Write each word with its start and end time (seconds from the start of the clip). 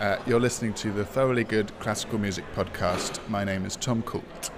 Uh, 0.00 0.18
you're 0.26 0.40
listening 0.40 0.74
to 0.74 0.92
the 0.92 1.06
Thoroughly 1.06 1.42
Good 1.42 1.72
Classical 1.80 2.18
Music 2.18 2.44
Podcast. 2.54 3.26
My 3.30 3.44
name 3.44 3.64
is 3.64 3.76
Tom 3.76 4.02
Coult. 4.02 4.50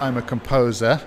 I'm 0.00 0.16
a 0.16 0.22
composer, 0.22 1.00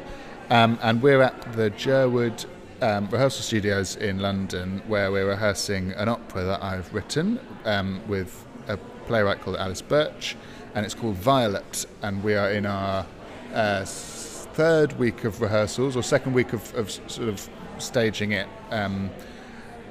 um, 0.50 0.80
and 0.82 1.02
we're 1.02 1.22
at 1.22 1.52
the 1.52 1.70
Jerwood 1.72 2.46
um, 2.82 3.10
Rehearsal 3.10 3.44
Studios 3.44 3.98
in 3.98 4.20
London, 4.20 4.82
where 4.88 5.12
we're 5.12 5.28
rehearsing 5.28 5.92
an 5.92 6.08
opera 6.08 6.46
that 6.46 6.64
I've 6.64 6.94
written 6.94 7.38
um, 7.66 8.02
with 8.08 8.48
a 8.70 8.78
playwright 9.08 9.42
called 9.42 9.58
Alice 9.58 9.82
Birch, 9.82 10.38
and 10.74 10.86
it's 10.86 10.96
called 10.96 11.16
Violet. 11.16 11.86
And 12.02 12.24
we 12.24 12.34
are 12.34 12.50
in 12.50 12.66
our 12.66 13.06
uh, 13.54 13.84
third 13.84 14.98
week 14.98 15.26
of 15.26 15.42
rehearsals, 15.42 15.98
or 15.98 16.02
second 16.02 16.32
week 16.32 16.54
of, 16.54 16.74
of 16.76 16.90
sort 16.90 17.28
of 17.28 17.50
staging 17.78 18.32
it. 18.32 18.48
Um, 18.72 19.10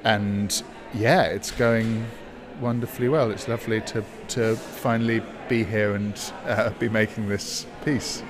and 0.04 0.62
yeah, 0.94 1.24
it's 1.24 1.50
going 1.50 2.06
wonderfully 2.60 3.08
well. 3.08 3.30
It's 3.30 3.48
lovely 3.48 3.80
to, 3.82 4.04
to 4.28 4.56
finally 4.56 5.22
be 5.48 5.64
here 5.64 5.94
and 5.94 6.18
uh, 6.44 6.70
be 6.70 6.88
making 6.88 7.28
this 7.28 7.66
piece. 7.84 8.22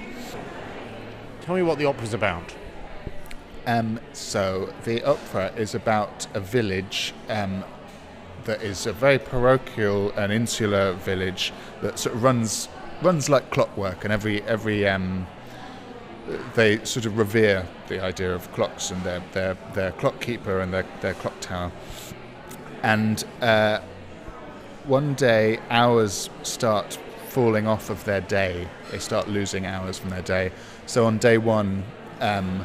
Tell 1.42 1.54
me 1.54 1.62
what 1.62 1.78
the 1.78 1.86
opera's 1.86 2.14
about. 2.14 2.54
Um, 3.66 3.98
so 4.12 4.72
the 4.84 5.02
opera 5.04 5.52
is 5.56 5.74
about 5.74 6.26
a 6.34 6.40
village 6.40 7.12
um, 7.28 7.64
that 8.44 8.62
is 8.62 8.86
a 8.86 8.92
very 8.92 9.18
parochial 9.18 10.12
and 10.12 10.32
insular 10.32 10.92
village 10.92 11.52
that 11.82 11.98
sort 11.98 12.14
of 12.14 12.22
runs 12.22 12.68
runs 13.02 13.28
like 13.28 13.50
clockwork, 13.50 14.04
and 14.04 14.12
every 14.12 14.42
every 14.42 14.88
um, 14.88 15.26
they 16.54 16.82
sort 16.84 17.06
of 17.06 17.18
revere 17.18 17.66
the 17.88 18.00
idea 18.00 18.34
of 18.34 18.50
clocks 18.52 18.90
and 18.90 19.02
their 19.02 19.22
their, 19.32 19.56
their 19.74 19.92
clock 19.92 20.20
keeper 20.20 20.60
and 20.60 20.72
their, 20.72 20.86
their 21.00 21.14
clock 21.14 21.38
tower. 21.40 21.72
And 22.82 23.24
uh, 23.42 23.80
one 24.86 25.14
day, 25.14 25.58
hours 25.70 26.30
start 26.42 26.98
falling 27.28 27.66
off 27.66 27.90
of 27.90 28.04
their 28.04 28.20
day. 28.20 28.68
They 28.90 28.98
start 28.98 29.28
losing 29.28 29.66
hours 29.66 29.98
from 29.98 30.10
their 30.10 30.22
day. 30.22 30.52
So 30.86 31.06
on 31.06 31.18
day 31.18 31.38
one, 31.38 31.84
um, 32.20 32.64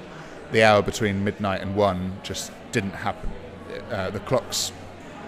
the 0.51 0.63
hour 0.63 0.81
between 0.81 1.23
midnight 1.23 1.61
and 1.61 1.75
one 1.75 2.17
just 2.23 2.51
didn't 2.71 2.91
happen. 2.91 3.29
Uh, 3.89 4.11
the 4.11 4.19
clocks 4.21 4.71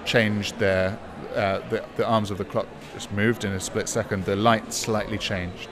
changed 0.06 0.60
their 0.60 0.98
uh, 1.34 1.68
the, 1.70 1.84
the 1.96 2.06
arms 2.06 2.30
of 2.30 2.38
the 2.38 2.46
clock 2.46 2.68
just 2.94 3.12
moved 3.12 3.44
in 3.44 3.54
a 3.54 3.60
split 3.60 3.90
second. 3.90 4.26
The 4.26 4.36
light 4.36 4.72
slightly 4.72 5.18
changed. 5.18 5.70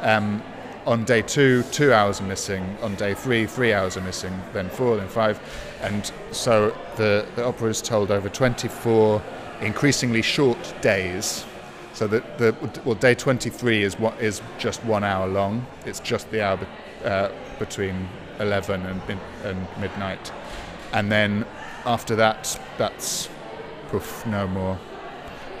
Um, 0.00 0.42
on 0.86 1.04
day 1.04 1.20
two, 1.20 1.62
two 1.64 1.92
hours 1.92 2.20
are 2.20 2.24
missing. 2.24 2.78
On 2.80 2.94
day 2.94 3.12
three, 3.12 3.44
three 3.46 3.74
hours 3.74 3.98
are 3.98 4.00
missing. 4.00 4.32
Then 4.54 4.70
four, 4.70 4.96
then 4.96 5.08
five, 5.08 5.38
and 5.82 6.10
so 6.30 6.74
the 6.96 7.26
the 7.36 7.44
opera 7.44 7.68
is 7.68 7.82
told 7.82 8.10
over 8.10 8.28
24 8.28 9.22
increasingly 9.60 10.22
short 10.22 10.74
days. 10.80 11.44
So 11.94 12.06
that 12.06 12.38
the 12.38 12.54
well, 12.84 12.94
day 12.94 13.14
23 13.14 13.82
is 13.82 13.98
what 13.98 14.20
is 14.20 14.40
just 14.58 14.84
one 14.84 15.02
hour 15.02 15.26
long. 15.26 15.66
It's 15.84 16.00
just 16.00 16.30
the 16.30 16.42
hour 16.42 16.58
uh, 17.04 17.30
between 17.58 18.08
11 18.38 18.86
and, 18.86 19.02
and 19.42 19.66
midnight, 19.80 20.32
and 20.92 21.10
then 21.10 21.44
after 21.84 22.14
that, 22.16 22.60
that's 22.76 23.28
poof, 23.88 24.24
no 24.26 24.46
more 24.46 24.78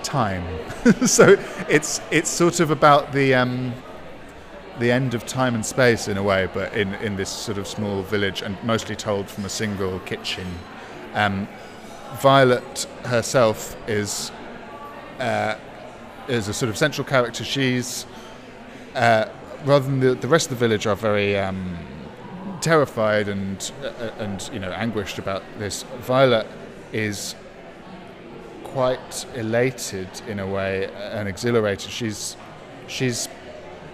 time. 0.02 0.44
so 1.06 1.36
it's 1.68 2.00
it's 2.10 2.30
sort 2.30 2.60
of 2.60 2.70
about 2.70 3.12
the 3.12 3.34
um, 3.34 3.74
the 4.78 4.92
end 4.92 5.14
of 5.14 5.26
time 5.26 5.54
and 5.54 5.64
space 5.64 6.08
in 6.08 6.16
a 6.16 6.22
way, 6.22 6.48
but 6.54 6.72
in, 6.74 6.94
in 6.94 7.16
this 7.16 7.28
sort 7.28 7.58
of 7.58 7.66
small 7.66 8.02
village 8.02 8.42
and 8.42 8.62
mostly 8.62 8.94
told 8.94 9.28
from 9.28 9.44
a 9.44 9.48
single 9.48 9.98
kitchen. 10.00 10.46
Um, 11.14 11.48
Violet 12.16 12.86
herself 13.04 13.76
is 13.88 14.32
uh, 15.20 15.56
is 16.28 16.48
a 16.48 16.54
sort 16.54 16.68
of 16.68 16.76
central 16.76 17.06
character. 17.06 17.44
She's 17.44 18.06
uh, 18.94 19.28
rather 19.64 19.84
than 19.84 20.00
the, 20.00 20.14
the 20.14 20.28
rest 20.28 20.50
of 20.50 20.58
the 20.58 20.68
village 20.68 20.86
are 20.86 20.96
very 20.96 21.36
um, 21.38 21.76
terrified 22.60 23.28
and 23.28 23.72
uh, 23.82 24.10
and 24.18 24.50
you 24.52 24.58
know 24.58 24.70
anguished 24.70 25.18
about 25.18 25.42
this. 25.58 25.84
Violet 26.00 26.46
is 26.92 27.34
quite 28.64 29.26
elated 29.34 30.08
in 30.26 30.38
a 30.38 30.46
way 30.46 30.90
and 31.12 31.28
exhilarated. 31.28 31.90
She's 31.90 32.36
she's 32.86 33.28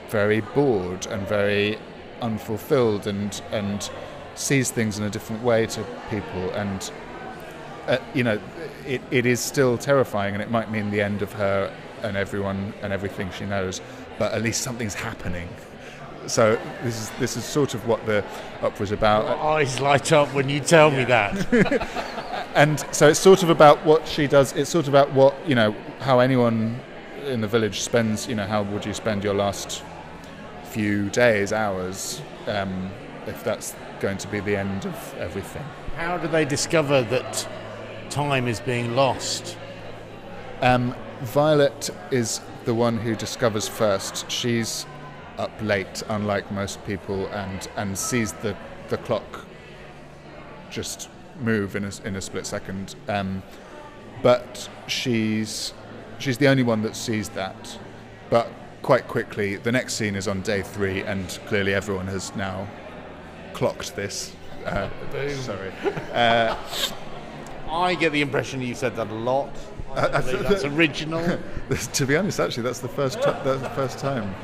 very 0.09 0.41
bored 0.41 1.07
and 1.07 1.27
very 1.27 1.79
unfulfilled 2.23 3.07
and 3.07 3.41
and 3.53 3.91
sees 4.35 4.71
things 4.71 4.99
in 4.99 5.05
a 5.05 5.11
different 5.11 5.43
way 5.43 5.67
to 5.67 5.85
people 6.11 6.51
and 6.51 6.91
uh, 7.89 7.99
you 8.15 8.25
know 8.25 8.41
it, 8.87 9.01
it 9.11 9.27
is 9.27 9.41
still 9.41 9.79
terrifying 9.79 10.35
and 10.35 10.43
it 10.43 10.51
might 10.51 10.71
mean 10.71 10.91
the 10.91 11.01
end 11.01 11.23
of 11.23 11.33
her 11.33 11.75
and 12.03 12.17
everyone 12.17 12.73
and 12.83 12.93
everything 12.93 13.31
she 13.33 13.45
knows 13.45 13.81
but 14.19 14.33
at 14.33 14.43
least 14.43 14.63
something's 14.63 14.95
happening 14.95 15.49
so 16.27 16.59
this 16.83 17.01
is 17.01 17.11
this 17.19 17.37
is 17.37 17.45
sort 17.45 17.75
of 17.75 17.87
what 17.87 18.05
the 18.07 18.25
opera's 18.63 18.93
about 18.93 19.27
Your 19.27 19.39
eyes 19.39 19.81
light 19.81 20.13
up 20.13 20.29
when 20.35 20.49
you 20.49 20.61
tell 20.61 20.91
yeah. 20.91 20.99
me 20.99 21.05
that 21.05 22.51
and 22.55 22.81
so 22.93 23.09
it's 23.09 23.21
sort 23.21 23.43
of 23.43 23.51
about 23.51 23.85
what 23.85 24.07
she 24.07 24.27
does 24.27 24.53
it's 24.53 24.71
sort 24.71 24.87
of 24.87 24.95
about 24.95 25.13
what 25.13 25.35
you 25.49 25.55
know 25.55 25.75
how 26.01 26.21
anyone 26.21 26.79
in 27.27 27.41
the 27.41 27.49
village 27.49 27.81
spends 27.81 28.27
you 28.27 28.35
know 28.35 28.47
how 28.47 28.63
would 28.63 28.85
you 28.85 28.95
spend 28.95 29.25
your 29.25 29.35
last 29.35 29.83
few 30.75 31.09
days, 31.11 31.53
hours, 31.53 32.21
um, 32.49 32.91
if 33.29 33.45
that's 33.45 33.77
going 34.01 34.19
to 34.19 34.27
be 34.27 34.41
the 34.41 34.57
end 34.57 34.85
of 34.85 35.15
everything. 35.19 35.63
How 35.95 36.19
do 36.19 36.27
they 36.27 36.45
discover 36.45 37.03
that 37.03 37.49
time 38.15 38.47
is 38.47 38.61
being 38.61 38.95
lost? 38.95 39.59
Um, 40.61 40.95
Violet 41.23 41.91
is 42.13 42.41
the 42.65 42.73
one 42.73 42.97
who 42.97 43.17
discovers 43.17 43.67
first. 43.67 44.31
She's 44.31 44.87
up 45.37 45.51
late, 45.61 46.01
unlike 46.09 46.49
most 46.53 46.85
people, 46.87 47.27
and, 47.27 47.67
and 47.77 47.99
sees 47.99 48.33
the, 48.35 48.57
the 48.89 48.99
clock 48.99 49.45
just 50.71 51.11
move 51.41 51.75
in 51.75 51.85
a, 51.85 51.91
in 52.05 52.15
a 52.15 52.21
split 52.21 52.47
second. 52.47 52.95
Um, 53.09 53.43
but 54.23 54.69
she's 54.87 55.75
she's 56.19 56.39
the 56.39 56.47
only 56.47 56.63
one 56.63 56.83
that 56.83 56.95
sees 56.95 57.29
that. 57.31 57.79
But 58.31 58.49
quite 58.83 59.09
quickly, 59.09 59.57
the 59.57 59.73
next 59.73 59.95
scene 59.95 60.15
is 60.15 60.29
on 60.29 60.41
day 60.43 60.63
three, 60.63 61.03
and 61.03 61.29
clearly 61.47 61.75
everyone 61.75 62.07
has 62.07 62.35
now 62.37 62.69
clocked 63.55 63.97
this. 63.97 64.37
Uh, 64.65 64.89
sorry. 65.41 65.73
Uh, 66.13 66.57
I 67.75 67.95
get 67.95 68.13
the 68.13 68.23
impression 68.23 68.61
you 68.61 68.75
said 68.75 68.97
that 68.97 69.09
a 69.09 69.15
lot. 69.15 69.51
Uh, 69.95 70.21
that's 70.21 70.65
original. 70.65 71.39
to 71.93 72.07
be 72.07 72.17
honest, 72.17 72.41
actually, 72.41 72.63
that's 72.63 72.81
the 72.81 72.89
first 72.89 73.19
t- 73.19 73.31
that's 73.45 73.63
the 73.63 73.71
first 73.71 73.99
time. 73.99 74.35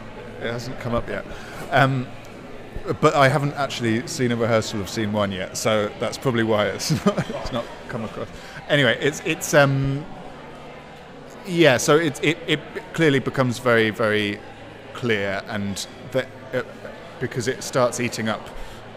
It 0.41 0.51
hasn't 0.51 0.79
come 0.81 0.95
up 0.95 1.09
yet. 1.09 1.25
Um, 1.71 2.07
but 3.01 3.15
I 3.15 3.29
haven't 3.29 3.55
actually 3.55 4.07
seen 4.07 4.33
a 4.33 4.37
rehearsal 4.37 4.81
of 4.81 4.89
scene 4.89 5.13
one 5.13 5.33
yet, 5.33 5.57
so 5.57 5.91
that's 6.01 6.19
probably 6.19 6.45
why 6.45 6.67
it's 6.67 6.91
not, 7.07 7.31
it's 7.31 7.53
not 7.53 7.65
come 7.89 8.05
across. 8.05 8.29
Anyway, 8.69 8.97
it's 9.01 9.21
it's 9.25 9.55
um, 9.55 10.05
yeah, 11.47 11.77
so 11.77 11.97
it, 11.97 12.23
it, 12.23 12.39
it 12.47 12.61
clearly 12.93 13.19
becomes 13.19 13.59
very, 13.59 13.91
very 13.91 14.41
clear, 14.95 15.43
and 15.49 15.87
that 16.13 16.29
uh, 16.53 16.63
because 17.19 17.49
it 17.49 17.63
starts 17.63 18.01
eating 18.01 18.29
up 18.29 18.49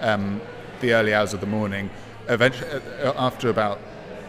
um, 0.02 0.42
the 0.82 0.94
early 0.94 1.14
hours 1.14 1.34
of 1.34 1.40
the 1.40 1.48
morning. 1.48 1.90
Eventually, 2.30 2.70
uh, 3.02 3.14
after 3.18 3.50
about 3.50 3.80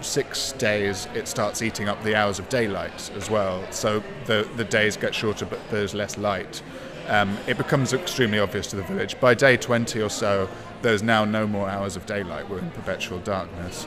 six 0.04 0.52
days, 0.52 1.08
it 1.14 1.26
starts 1.26 1.62
eating 1.62 1.88
up 1.88 2.02
the 2.04 2.14
hours 2.14 2.38
of 2.38 2.48
daylight 2.48 3.10
as 3.16 3.30
well. 3.30 3.64
So 3.70 4.02
the 4.26 4.48
the 4.56 4.64
days 4.64 4.96
get 4.96 5.14
shorter, 5.14 5.46
but 5.46 5.58
there's 5.70 5.94
less 5.94 6.18
light. 6.18 6.62
Um, 7.08 7.36
it 7.46 7.58
becomes 7.58 7.92
extremely 7.92 8.38
obvious 8.38 8.66
to 8.68 8.76
the 8.76 8.82
village. 8.82 9.18
By 9.20 9.34
day 9.34 9.56
20 9.56 10.00
or 10.00 10.08
so, 10.08 10.48
there's 10.80 11.02
now 11.02 11.24
no 11.24 11.46
more 11.46 11.68
hours 11.68 11.96
of 11.96 12.06
daylight. 12.06 12.48
We're 12.48 12.60
in 12.60 12.70
perpetual 12.70 13.18
darkness. 13.18 13.86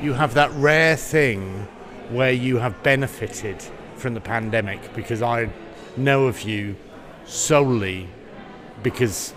You 0.00 0.12
have 0.12 0.34
that 0.34 0.52
rare 0.52 0.96
thing 0.96 1.66
where 2.10 2.32
you 2.32 2.58
have 2.58 2.80
benefited 2.82 3.62
from 3.96 4.14
the 4.14 4.20
pandemic 4.20 4.94
because 4.94 5.22
I 5.22 5.50
know 5.96 6.26
of 6.26 6.42
you 6.42 6.76
solely 7.24 8.08
because 8.82 9.34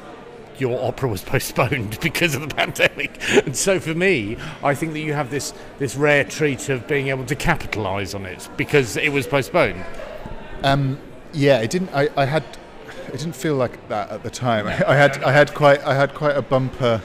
your 0.60 0.82
opera 0.84 1.10
was 1.10 1.22
postponed 1.22 2.00
because 2.02 2.36
of 2.36 2.42
the 2.42 2.54
pandemic. 2.54 3.20
And 3.46 3.56
so 3.56 3.80
for 3.80 3.94
me, 3.94 4.38
I 4.64 4.76
think 4.76 4.94
that 4.94 5.00
you 5.00 5.14
have 5.14 5.32
this 5.32 5.54
this 5.78 5.96
rare 5.96 6.24
treat 6.24 6.70
of 6.70 6.88
being 6.88 7.08
able 7.08 7.26
to 7.26 7.36
capitalize 7.36 8.14
on 8.14 8.26
it 8.26 8.50
because 8.58 8.98
it 8.98 9.12
was 9.12 9.28
postponed. 9.28 9.86
Um, 10.64 11.00
yeah, 11.34 11.60
it 11.60 11.70
didn't 11.70 11.94
I, 11.94 12.10
I 12.16 12.26
had 12.26 12.44
it 13.08 13.18
didn't 13.18 13.36
feel 13.36 13.56
like 13.56 13.88
that 13.90 14.10
at 14.12 14.24
the 14.24 14.30
time. 14.30 14.68
I, 14.68 14.74
I 14.92 14.96
had 14.96 15.24
I 15.24 15.32
had 15.32 15.54
quite 15.54 15.84
I 15.86 15.96
had 15.96 16.14
quite 16.14 16.36
a 16.36 16.42
bumper 16.42 17.02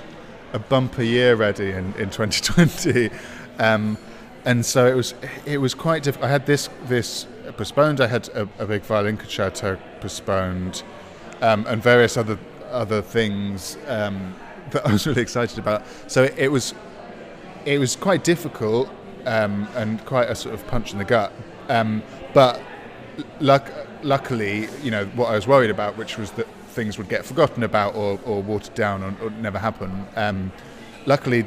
a 0.52 0.58
bumper 0.58 1.02
year 1.02 1.34
ready 1.34 1.70
in, 1.70 1.92
in 1.94 2.10
2020. 2.10 3.10
Um, 3.58 3.98
and 4.44 4.64
so 4.64 4.86
it 4.86 4.94
was 4.94 5.14
it 5.46 5.58
was 5.58 5.74
quite 5.74 6.02
difficult. 6.02 6.28
I 6.28 6.32
had 6.32 6.46
this 6.46 6.68
this 6.86 7.26
postponed. 7.56 8.00
I 8.00 8.06
had 8.06 8.28
a, 8.28 8.48
a 8.58 8.66
big 8.66 8.82
violin 8.82 9.16
concerto 9.16 9.78
postponed, 10.00 10.82
um, 11.40 11.66
and 11.66 11.82
various 11.82 12.16
other 12.16 12.38
other 12.74 13.00
things 13.00 13.78
um, 13.86 14.34
that 14.70 14.86
I 14.86 14.92
was 14.92 15.06
really 15.06 15.22
excited 15.22 15.58
about. 15.58 15.84
So 16.06 16.24
it, 16.24 16.34
it, 16.36 16.48
was 16.48 16.74
it 17.64 17.78
was 17.78 17.96
quite 17.96 18.24
difficult 18.24 18.88
um, 19.26 19.68
and 19.76 20.04
quite 20.04 20.28
a 20.28 20.34
sort 20.34 20.54
of 20.54 20.66
punch 20.66 20.92
in 20.92 20.98
the 20.98 21.04
gut. 21.04 21.32
Um, 21.68 22.02
but 22.34 22.60
luck, 23.40 23.70
luckily, 24.02 24.68
you 24.82 24.90
know 24.90 25.06
what 25.14 25.26
I 25.26 25.34
was 25.34 25.46
worried 25.46 25.70
about, 25.70 25.96
which 25.96 26.18
was 26.18 26.30
that 26.32 26.46
things 26.68 26.98
would 26.98 27.08
get 27.08 27.24
forgotten 27.24 27.62
about 27.62 27.94
or, 27.94 28.18
or 28.24 28.42
watered 28.42 28.74
down 28.74 29.02
or, 29.02 29.14
or 29.22 29.30
never 29.30 29.58
happen. 29.58 30.06
Um, 30.16 30.52
luckily, 31.06 31.46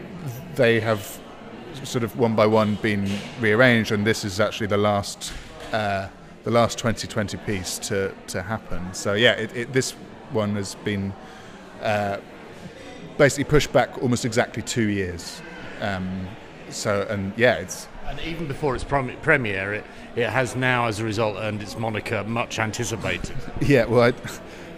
they 0.55 0.79
have 0.79 1.19
sort 1.83 2.03
of 2.03 2.17
one 2.17 2.35
by 2.35 2.47
one 2.47 2.75
been 2.75 3.07
rearranged, 3.39 3.91
and 3.91 4.05
this 4.05 4.23
is 4.25 4.39
actually 4.39 4.67
the 4.67 4.77
last 4.77 5.33
uh, 5.71 6.07
the 6.43 6.51
last 6.51 6.77
2020 6.77 7.37
piece 7.37 7.77
to 7.79 8.13
to 8.27 8.41
happen. 8.41 8.93
So 8.93 9.13
yeah, 9.13 9.33
it, 9.33 9.55
it, 9.55 9.73
this 9.73 9.95
one 10.31 10.55
has 10.55 10.75
been 10.75 11.13
uh, 11.81 12.17
basically 13.17 13.43
pushed 13.45 13.71
back 13.73 14.01
almost 14.01 14.25
exactly 14.25 14.61
two 14.61 14.87
years. 14.87 15.41
Um, 15.81 16.27
so 16.69 17.05
and 17.09 17.33
yeah, 17.37 17.55
it's 17.55 17.87
and 18.07 18.19
even 18.21 18.47
before 18.47 18.75
its 18.75 18.85
premiere, 18.85 19.73
it, 19.73 19.85
it 20.15 20.29
has 20.29 20.55
now, 20.55 20.87
as 20.87 20.99
a 20.99 21.03
result, 21.03 21.35
earned 21.37 21.61
its 21.61 21.77
moniker 21.77 22.23
"much 22.23 22.59
anticipated." 22.59 23.35
Yeah, 23.61 23.85
well, 23.85 24.01
I, 24.01 24.13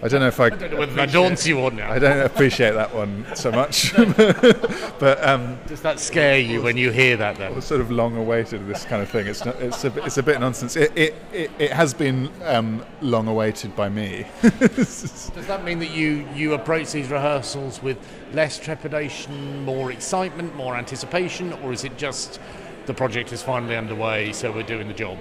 I 0.02 0.08
don't 0.08 0.22
know 0.22 0.28
if 0.28 0.40
I. 0.40 0.46
I 0.46 0.50
don't 0.50 0.72
know 0.72 0.78
whether 0.78 0.94
that 0.94 1.12
daunts 1.12 1.46
you 1.46 1.60
or 1.60 1.72
not. 1.72 1.90
I 1.90 2.00
don't 2.00 2.26
appreciate 2.26 2.72
that 2.72 2.96
one 2.96 3.26
so 3.36 3.52
much. 3.52 3.94
but 5.00 5.22
um, 5.28 5.60
does 5.68 5.82
that 5.82 6.00
scare 6.00 6.40
you 6.40 6.62
when 6.62 6.78
you 6.78 6.90
hear 6.92 7.18
that? 7.18 7.38
Then 7.38 7.62
sort 7.62 7.82
of 7.82 7.92
long 7.92 8.16
awaited 8.16 8.66
this 8.68 8.86
kind 8.86 9.02
of 9.02 9.10
thing. 9.10 9.28
It's 9.28 9.44
not, 9.44 9.58
it's 9.62 9.84
a 9.84 10.06
it's 10.06 10.18
a 10.18 10.24
bit 10.24 10.40
nonsense. 10.40 10.78
It 10.78 10.98
it, 10.98 11.16
it, 11.34 11.52
it 11.60 11.72
has 11.74 11.94
been 11.94 12.32
um, 12.44 12.86
long 13.02 13.28
awaited 13.28 13.76
by 13.76 13.90
me. 13.90 14.26
does 14.42 15.32
that 15.48 15.66
mean 15.66 15.80
that 15.80 15.92
you 15.92 16.26
you 16.34 16.54
approach 16.54 16.94
these 16.94 17.10
rehearsals 17.10 17.84
with 17.84 17.98
less 18.32 18.58
trepidation, 18.58 19.66
more 19.66 19.92
excitement, 19.92 20.56
more 20.56 20.78
anticipation, 20.78 21.52
or 21.62 21.74
is 21.74 21.84
it 21.84 21.98
just 21.98 22.40
the 22.86 22.94
project 22.94 23.34
is 23.34 23.44
finally 23.44 23.76
underway, 23.76 24.32
so 24.32 24.50
we're 24.50 24.64
doing 24.64 24.88
the 24.88 24.94
job? 24.94 25.18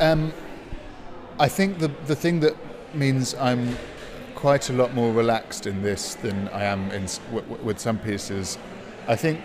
Um, 0.00 0.32
I 1.38 1.48
think 1.48 1.78
the 1.78 1.88
the 2.06 2.16
thing 2.16 2.40
that 2.40 2.56
means 2.94 3.34
I'm 3.34 3.76
quite 4.44 4.68
a 4.68 4.74
lot 4.74 4.92
more 4.92 5.10
relaxed 5.10 5.66
in 5.66 5.80
this 5.80 6.16
than 6.16 6.48
I 6.48 6.64
am 6.64 6.90
in 6.90 7.06
w- 7.32 7.62
with 7.62 7.78
some 7.78 7.98
pieces. 7.98 8.58
I 9.08 9.16
think. 9.16 9.40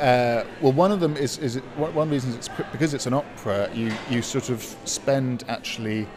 Uh, 0.00 0.44
well, 0.62 0.72
one 0.72 0.90
of 0.90 1.00
them 1.00 1.18
is 1.18 1.36
is 1.36 1.56
it, 1.56 1.62
one 1.76 2.08
reason 2.08 2.32
it's 2.32 2.48
because 2.72 2.94
it's 2.94 3.04
an 3.04 3.12
opera. 3.12 3.68
You 3.74 3.92
you 4.08 4.22
sort 4.22 4.48
of 4.48 4.62
spend 4.86 5.44
actually 5.48 6.08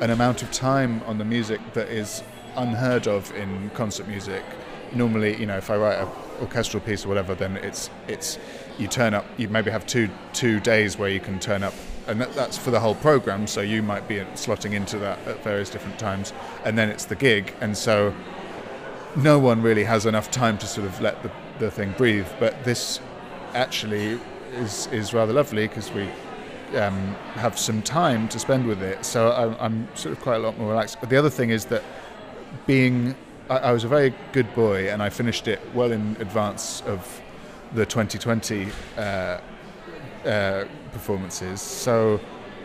an 0.00 0.10
amount 0.10 0.42
of 0.42 0.50
time 0.50 1.00
on 1.06 1.16
the 1.16 1.24
music 1.24 1.60
that 1.74 1.88
is 1.90 2.24
unheard 2.56 3.06
of 3.06 3.32
in 3.36 3.70
concert 3.70 4.08
music. 4.08 4.42
Normally, 4.92 5.36
you 5.36 5.46
know, 5.46 5.58
if 5.58 5.70
I 5.70 5.76
write 5.76 5.98
an 6.00 6.08
orchestral 6.40 6.82
piece 6.82 7.04
or 7.04 7.08
whatever, 7.08 7.36
then 7.36 7.56
it's 7.58 7.88
it's 8.08 8.36
you 8.78 8.88
turn 8.88 9.14
up. 9.14 9.26
You 9.36 9.48
maybe 9.48 9.70
have 9.70 9.86
two 9.86 10.08
two 10.32 10.58
days 10.58 10.98
where 10.98 11.10
you 11.10 11.20
can 11.20 11.38
turn 11.38 11.62
up 11.62 11.74
and 12.06 12.20
that, 12.20 12.32
that's 12.34 12.56
for 12.56 12.70
the 12.70 12.80
whole 12.80 12.94
program. 12.94 13.46
So 13.46 13.60
you 13.60 13.82
might 13.82 14.06
be 14.08 14.16
slotting 14.34 14.72
into 14.72 14.98
that 14.98 15.18
at 15.26 15.42
various 15.42 15.70
different 15.70 15.98
times, 15.98 16.32
and 16.64 16.78
then 16.78 16.88
it's 16.88 17.04
the 17.04 17.16
gig, 17.16 17.54
and 17.60 17.76
so 17.76 18.14
no 19.16 19.38
one 19.38 19.62
really 19.62 19.84
has 19.84 20.06
enough 20.06 20.30
time 20.30 20.58
to 20.58 20.66
sort 20.66 20.86
of 20.86 21.00
let 21.00 21.22
the, 21.22 21.30
the 21.58 21.70
thing 21.70 21.94
breathe. 21.96 22.28
But 22.38 22.64
this 22.64 23.00
actually 23.54 24.20
is 24.52 24.86
is 24.88 25.14
rather 25.14 25.32
lovely 25.32 25.66
because 25.66 25.90
we 25.92 26.08
um, 26.78 27.14
have 27.34 27.58
some 27.58 27.82
time 27.82 28.28
to 28.28 28.38
spend 28.38 28.66
with 28.66 28.82
it. 28.82 29.04
So 29.04 29.32
I'm, 29.32 29.56
I'm, 29.60 29.96
sort 29.96 30.16
of 30.16 30.22
quite 30.22 30.36
a 30.36 30.40
lot 30.40 30.58
more 30.58 30.70
relaxed. 30.70 30.98
But 31.00 31.10
the 31.10 31.16
other 31.16 31.30
thing 31.30 31.50
is 31.50 31.66
that 31.66 31.82
being 32.66 33.14
I, 33.48 33.58
I 33.58 33.72
was 33.72 33.84
a 33.84 33.88
very 33.88 34.14
good 34.32 34.52
boy, 34.54 34.90
and 34.90 35.02
I 35.02 35.10
finished 35.10 35.48
it 35.48 35.60
well 35.74 35.92
in 35.92 36.16
advance 36.20 36.82
of 36.86 37.20
the 37.74 37.86
2020. 37.86 38.68
Uh, 38.96 39.00
uh, 40.24 40.64
performances. 40.96 41.60
So 41.60 42.20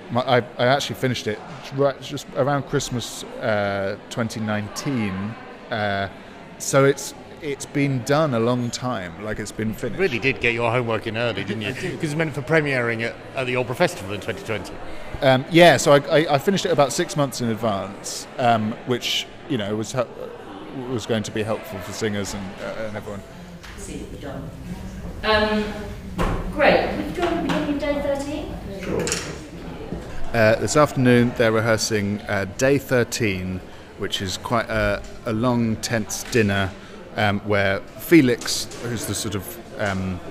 my, 0.09 0.21
I, 0.21 0.37
I, 0.57 0.65
actually 0.65 0.95
finished 0.95 1.27
it 1.27 1.39
right 1.75 1.99
just 2.01 2.27
around 2.35 2.63
Christmas 2.63 3.23
uh, 3.23 3.97
2019. 4.09 5.11
Uh, 5.69 6.09
so 6.57 6.85
it's 6.85 7.13
it's 7.41 7.65
been 7.65 8.03
done 8.03 8.35
a 8.35 8.39
long 8.39 8.69
time, 8.69 9.23
like 9.23 9.39
it's 9.39 9.51
been 9.51 9.73
finished. 9.73 9.97
You 9.97 10.01
really 10.01 10.19
did 10.19 10.39
get 10.39 10.53
your 10.53 10.71
homework 10.71 11.07
in 11.07 11.17
early, 11.17 11.43
didn't 11.43 11.63
you? 11.63 11.73
Because 11.73 12.03
it's 12.03 12.15
meant 12.15 12.35
for 12.35 12.43
premiering 12.43 13.01
at, 13.01 13.15
at, 13.35 13.47
the 13.47 13.55
Opera 13.55 13.75
Festival 13.75 14.13
in 14.13 14.21
2020. 14.21 14.73
Um, 15.21 15.43
yeah, 15.49 15.77
so 15.77 15.93
I, 15.93 15.97
I, 16.19 16.35
I, 16.35 16.37
finished 16.37 16.65
it 16.67 16.71
about 16.71 16.93
six 16.93 17.17
months 17.17 17.41
in 17.41 17.49
advance, 17.49 18.27
um, 18.37 18.73
which 18.85 19.25
you 19.49 19.57
know 19.57 19.75
was 19.75 19.95
was 20.89 21.05
going 21.05 21.23
to 21.23 21.31
be 21.31 21.43
helpful 21.43 21.79
for 21.79 21.93
singers 21.93 22.33
and, 22.33 22.45
uh, 22.61 22.85
and 22.87 22.97
everyone. 22.97 23.21
See 23.77 23.97
what 23.97 24.11
we've 24.11 24.21
done. 24.21 24.49
Um, 25.23 25.63
Great. 26.51 26.97
We've 26.97 27.15
got 27.15 27.43
beginning 27.43 27.75
of 27.75 27.79
day 27.79 28.01
13? 28.01 28.81
Sure. 28.81 28.99
Uh, 30.33 30.55
this 30.61 30.77
afternoon 30.77 31.33
they're 31.35 31.51
rehearsing 31.51 32.21
uh, 32.21 32.45
day 32.57 32.77
13, 32.77 33.59
which 33.97 34.21
is 34.21 34.37
quite 34.37 34.69
a, 34.69 35.03
a 35.25 35.33
long, 35.33 35.75
tense 35.77 36.23
dinner 36.31 36.71
um, 37.17 37.41
where 37.41 37.81
Felix, 37.99 38.63
who's 38.83 39.05
the 39.07 39.13
sort 39.13 39.35
of 39.35 39.59
um, 39.77 40.21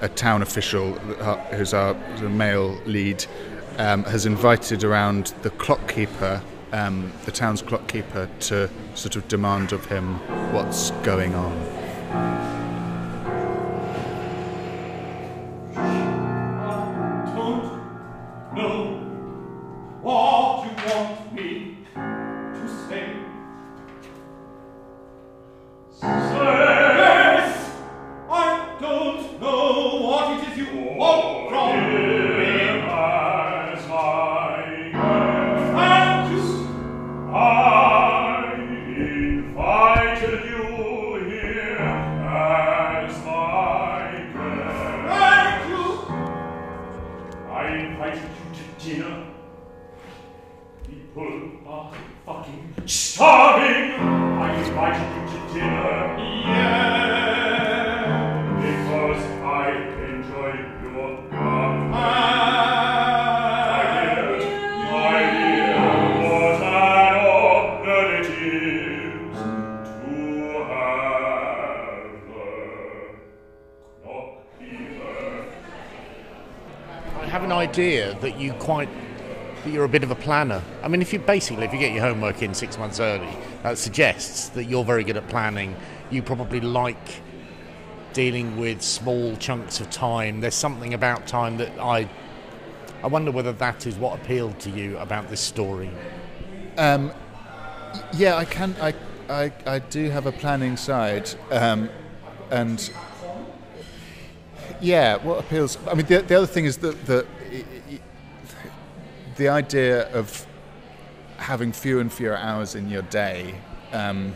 a 0.00 0.08
town 0.08 0.42
official, 0.42 0.96
uh, 1.20 1.34
who's 1.56 1.74
our 1.74 1.94
male 2.20 2.80
lead, 2.86 3.26
um, 3.78 4.04
has 4.04 4.26
invited 4.26 4.84
around 4.84 5.34
the 5.42 5.50
clockkeeper, 5.50 6.40
um, 6.70 7.12
the 7.24 7.32
town's 7.32 7.62
clockkeeper, 7.62 8.28
to 8.38 8.70
sort 8.94 9.16
of 9.16 9.26
demand 9.26 9.72
of 9.72 9.84
him 9.86 10.20
what's 10.52 10.92
going 11.02 11.34
on. 11.34 12.61
Idea 77.72 78.14
that 78.20 78.38
you 78.38 78.52
quite 78.54 78.88
that 79.64 79.70
you're 79.70 79.84
a 79.84 79.88
bit 79.88 80.02
of 80.02 80.10
a 80.10 80.14
planner. 80.14 80.62
I 80.82 80.88
mean, 80.88 81.00
if 81.00 81.10
you 81.10 81.18
basically 81.18 81.64
if 81.64 81.72
you 81.72 81.78
get 81.78 81.92
your 81.92 82.02
homework 82.02 82.42
in 82.42 82.52
six 82.52 82.76
months 82.76 83.00
early, 83.00 83.34
that 83.62 83.78
suggests 83.78 84.50
that 84.50 84.64
you're 84.64 84.84
very 84.84 85.04
good 85.04 85.16
at 85.16 85.26
planning. 85.30 85.74
You 86.10 86.22
probably 86.22 86.60
like 86.60 87.22
dealing 88.12 88.58
with 88.58 88.82
small 88.82 89.36
chunks 89.36 89.80
of 89.80 89.88
time. 89.88 90.42
There's 90.42 90.54
something 90.54 90.92
about 90.92 91.26
time 91.26 91.56
that 91.56 91.72
I 91.78 92.10
I 93.02 93.06
wonder 93.06 93.30
whether 93.30 93.54
that 93.54 93.86
is 93.86 93.96
what 93.96 94.20
appealed 94.20 94.60
to 94.60 94.70
you 94.70 94.98
about 94.98 95.30
this 95.30 95.40
story. 95.40 95.90
Um, 96.76 97.10
yeah, 98.12 98.36
I 98.36 98.44
can. 98.44 98.76
I, 98.82 98.94
I 99.30 99.52
I 99.64 99.78
do 99.78 100.10
have 100.10 100.26
a 100.26 100.32
planning 100.32 100.76
side, 100.76 101.30
um, 101.50 101.88
and 102.50 102.90
yeah, 104.82 105.16
what 105.16 105.38
appeals? 105.40 105.78
I 105.88 105.94
mean, 105.94 106.04
the, 106.04 106.20
the 106.20 106.34
other 106.34 106.46
thing 106.46 106.66
is 106.66 106.76
that 106.78 107.06
the 109.36 109.48
idea 109.48 110.10
of 110.12 110.46
having 111.36 111.72
fewer 111.72 112.00
and 112.00 112.12
fewer 112.12 112.36
hours 112.36 112.74
in 112.74 112.88
your 112.88 113.02
day, 113.02 113.54
um, 113.92 114.34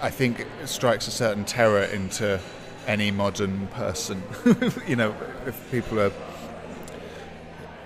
I 0.00 0.10
think 0.10 0.46
strikes 0.64 1.06
a 1.08 1.10
certain 1.10 1.44
terror 1.44 1.84
into 1.84 2.40
any 2.86 3.10
modern 3.10 3.66
person. 3.68 4.22
you 4.86 4.96
know, 4.96 5.14
if 5.46 5.70
people 5.70 6.00
are, 6.00 6.12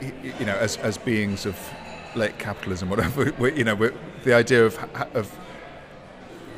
you 0.00 0.46
know, 0.46 0.56
as, 0.56 0.76
as 0.78 0.98
beings 0.98 1.46
of 1.46 1.58
late 2.14 2.38
capitalism, 2.38 2.90
whatever, 2.90 3.32
you 3.50 3.64
know, 3.64 3.90
the 4.24 4.34
idea 4.34 4.64
of, 4.64 4.78
of 5.14 5.38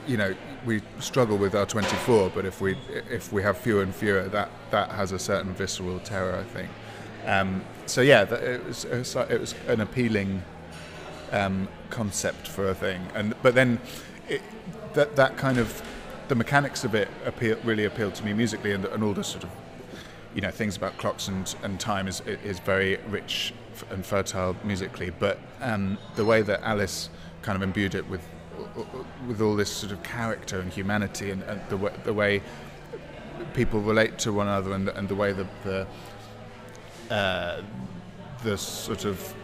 you 0.07 0.16
know, 0.16 0.35
we 0.66 0.83
struggle 0.99 1.38
with 1.38 1.54
our 1.54 1.66
24, 1.66 2.33
but 2.35 2.45
if 2.45 2.61
we 2.61 2.76
if 3.11 3.33
we 3.33 3.42
have 3.42 3.57
fewer 3.57 3.83
and 3.83 3.95
fewer, 3.95 4.25
that 4.28 4.50
that 4.71 4.90
has 4.90 5.12
a 5.12 5.19
certain 5.19 5.54
visceral 5.54 5.99
terror, 6.00 6.37
I 6.37 6.45
think. 6.45 6.69
Um, 7.26 7.62
so 7.86 8.00
yeah, 8.00 8.22
it 8.22 8.64
was 8.64 8.84
it 8.84 9.40
was 9.40 9.54
an 9.66 9.80
appealing 9.80 10.42
um, 11.32 11.68
concept 11.90 12.48
for 12.48 12.68
a 12.68 12.74
thing, 12.74 13.06
and 13.14 13.34
but 13.42 13.54
then 13.54 13.80
it, 14.28 14.42
that 14.94 15.16
that 15.16 15.36
kind 15.36 15.58
of 15.58 15.82
the 16.28 16.34
mechanics 16.34 16.84
of 16.84 16.94
it 16.94 17.08
appeal, 17.24 17.56
really 17.64 17.84
appealed 17.84 18.14
to 18.14 18.24
me 18.24 18.32
musically, 18.32 18.72
and, 18.72 18.84
and 18.84 19.02
all 19.02 19.12
the 19.12 19.24
sort 19.24 19.44
of 19.44 19.50
you 20.34 20.40
know 20.40 20.50
things 20.50 20.76
about 20.76 20.96
clocks 20.98 21.28
and, 21.28 21.54
and 21.62 21.80
time 21.80 22.06
is 22.06 22.20
is 22.44 22.60
very 22.60 22.96
rich 23.08 23.52
and 23.90 24.04
fertile 24.04 24.56
musically, 24.64 25.10
but 25.10 25.38
um, 25.60 25.98
the 26.16 26.24
way 26.24 26.42
that 26.42 26.60
Alice 26.62 27.08
kind 27.42 27.56
of 27.56 27.62
imbued 27.62 27.94
it 27.94 28.08
with 28.08 28.22
with 29.26 29.40
all 29.40 29.56
this 29.56 29.70
sort 29.70 29.92
of 29.92 30.02
character 30.02 30.60
and 30.60 30.72
humanity 30.72 31.30
and, 31.30 31.42
and 31.44 31.60
the, 31.70 31.76
way, 31.76 31.92
the 32.04 32.12
way 32.12 32.42
people 33.54 33.80
relate 33.80 34.18
to 34.18 34.32
one 34.32 34.46
another 34.46 34.72
and, 34.72 34.88
and 34.90 35.08
the 35.08 35.14
way 35.14 35.32
that 35.32 35.46
the 35.64 35.86
uh, 37.10 37.62
the 38.44 38.56
sort 38.56 39.04
of 39.04 39.34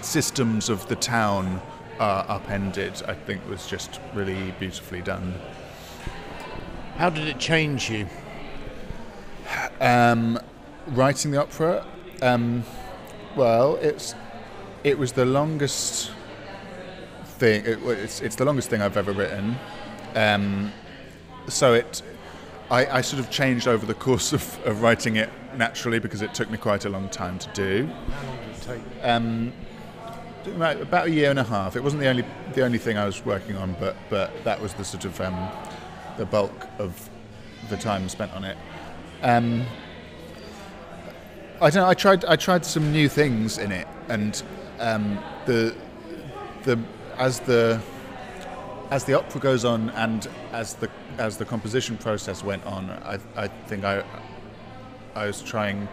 systems 0.00 0.68
of 0.68 0.86
the 0.88 0.96
town 0.96 1.60
are 1.98 2.24
upended, 2.28 3.02
I 3.06 3.14
think 3.14 3.46
was 3.48 3.66
just 3.66 4.00
really 4.14 4.52
beautifully 4.58 5.02
done. 5.02 5.34
How 6.96 7.10
did 7.10 7.28
it 7.28 7.38
change 7.38 7.90
you? 7.90 8.06
Um, 9.80 10.38
writing 10.88 11.30
the 11.30 11.40
opera, 11.40 11.86
um, 12.22 12.64
well, 13.36 13.76
it's 13.76 14.14
it 14.82 14.98
was 14.98 15.12
the 15.12 15.24
longest 15.24 16.10
thing. 17.24 17.64
It, 17.64 17.78
it's 17.82 18.20
it's 18.20 18.36
the 18.36 18.44
longest 18.44 18.70
thing 18.70 18.80
I've 18.80 18.96
ever 18.96 19.12
written. 19.12 19.56
Um, 20.14 20.72
so 21.48 21.74
it, 21.74 22.02
I, 22.70 22.98
I, 22.98 23.00
sort 23.00 23.20
of 23.20 23.30
changed 23.30 23.68
over 23.68 23.86
the 23.86 23.94
course 23.94 24.32
of, 24.32 24.66
of, 24.66 24.82
writing 24.82 25.16
it 25.16 25.30
naturally 25.56 26.00
because 26.00 26.20
it 26.20 26.34
took 26.34 26.50
me 26.50 26.58
quite 26.58 26.84
a 26.84 26.88
long 26.88 27.08
time 27.08 27.38
to 27.38 27.48
do. 27.52 27.86
How 27.86 28.26
long 28.26 28.38
did 28.38 28.48
it 28.48 28.62
take? 28.62 29.04
Um, 29.04 29.52
about 30.46 31.06
a 31.06 31.10
year 31.10 31.30
and 31.30 31.38
a 31.38 31.44
half. 31.44 31.76
It 31.76 31.82
wasn't 31.82 32.02
the 32.02 32.08
only 32.08 32.24
the 32.54 32.64
only 32.64 32.78
thing 32.78 32.96
I 32.96 33.04
was 33.04 33.24
working 33.24 33.56
on, 33.56 33.76
but 33.78 33.96
but 34.10 34.32
that 34.44 34.60
was 34.60 34.74
the 34.74 34.84
sort 34.84 35.04
of 35.04 35.20
um, 35.20 35.48
the 36.16 36.26
bulk 36.26 36.68
of 36.78 37.08
the 37.68 37.76
time 37.76 38.08
spent 38.08 38.32
on 38.32 38.44
it. 38.44 38.56
Um, 39.22 39.64
I 41.60 41.70
don't 41.70 41.82
know. 41.82 41.88
I 41.88 41.94
tried. 41.94 42.24
I 42.24 42.36
tried 42.36 42.64
some 42.64 42.92
new 42.92 43.08
things 43.08 43.58
in 43.58 43.72
it, 43.72 43.88
and 44.08 44.42
um, 44.78 45.18
the 45.46 45.74
the 46.64 46.78
as 47.18 47.40
the 47.40 47.80
as 48.90 49.04
the 49.04 49.14
opera 49.14 49.40
goes 49.40 49.64
on, 49.64 49.90
and 49.90 50.28
as 50.52 50.74
the 50.74 50.88
as 51.18 51.36
the 51.36 51.44
composition 51.44 51.96
process 51.96 52.44
went 52.44 52.64
on, 52.66 52.90
I, 52.90 53.18
I 53.36 53.48
think 53.48 53.84
I 53.84 54.04
I 55.14 55.26
was 55.26 55.42
trying 55.42 55.88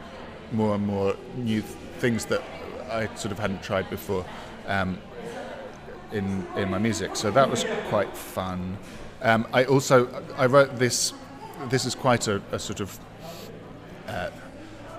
more 0.52 0.76
and 0.76 0.86
more 0.86 1.16
new 1.36 1.62
th- 1.62 1.74
things 2.00 2.26
that 2.26 2.42
I 2.92 3.08
sort 3.16 3.32
of 3.32 3.40
hadn't 3.40 3.64
tried 3.64 3.90
before 3.90 4.26
um, 4.68 5.00
in 6.12 6.46
in 6.56 6.70
my 6.70 6.78
music. 6.78 7.16
So 7.16 7.32
that 7.32 7.50
was 7.50 7.66
quite 7.90 8.16
fun. 8.16 8.78
Um, 9.22 9.48
I 9.54 9.66
also 9.66 10.08
I 10.38 10.46
wrote 10.46 10.78
this. 10.78 11.14
This 11.70 11.86
is 11.86 11.96
quite 11.96 12.28
a, 12.28 12.42
a 12.52 12.60
sort 12.60 12.82
of 12.82 13.00
uh, 14.08 14.30